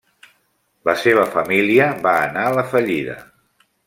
[0.89, 3.19] La seva família va anar a la fallida.